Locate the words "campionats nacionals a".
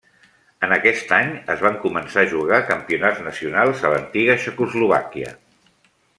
2.71-3.93